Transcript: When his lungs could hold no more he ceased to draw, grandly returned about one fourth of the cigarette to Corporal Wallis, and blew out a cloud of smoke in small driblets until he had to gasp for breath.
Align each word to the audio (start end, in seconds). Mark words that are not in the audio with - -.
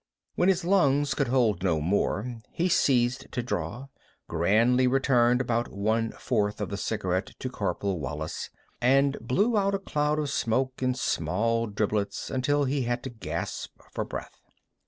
When 0.33 0.49
his 0.49 0.65
lungs 0.65 1.13
could 1.13 1.27
hold 1.27 1.61
no 1.61 1.79
more 1.79 2.37
he 2.51 2.69
ceased 2.69 3.27
to 3.33 3.43
draw, 3.43 3.85
grandly 4.27 4.87
returned 4.87 5.41
about 5.41 5.67
one 5.67 6.11
fourth 6.13 6.59
of 6.59 6.69
the 6.69 6.77
cigarette 6.77 7.33
to 7.37 7.49
Corporal 7.51 7.99
Wallis, 7.99 8.49
and 8.81 9.15
blew 9.21 9.55
out 9.59 9.75
a 9.75 9.77
cloud 9.77 10.17
of 10.17 10.31
smoke 10.31 10.81
in 10.81 10.95
small 10.95 11.67
driblets 11.67 12.31
until 12.31 12.63
he 12.63 12.81
had 12.81 13.03
to 13.03 13.11
gasp 13.11 13.73
for 13.91 14.03
breath. 14.03 14.41